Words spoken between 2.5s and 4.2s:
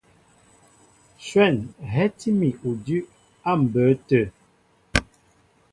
udʉ́ á mbə̌ tə.